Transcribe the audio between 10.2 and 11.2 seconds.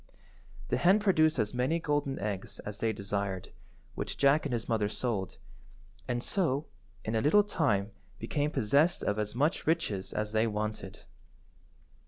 they wanted.